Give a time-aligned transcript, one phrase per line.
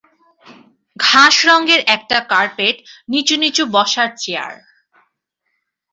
[0.95, 2.75] ঘাস রঙের একটা কার্পেট,
[3.09, 4.53] নিচু-নিচু বসার চেয়ার।